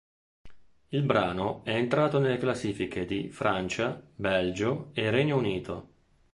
Il 0.87 1.03
brano 1.03 1.63
è 1.63 1.75
entrato 1.75 2.17
nelle 2.17 2.39
classifiche 2.39 3.05
di 3.05 3.29
Francia, 3.29 4.01
Belgio 4.15 4.89
e 4.93 5.11
Regno 5.11 5.37
Unito. 5.37 5.87